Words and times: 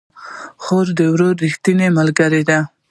خور 0.63 0.87
د 0.97 0.99
ورور 1.11 1.35
ريښتينې 1.43 1.87
ملګرې 1.97 2.41
ده 2.49 2.59